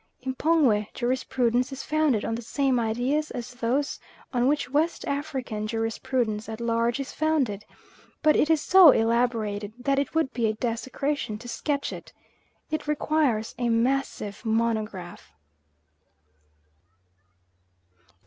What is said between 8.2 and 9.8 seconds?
but it is so elaborated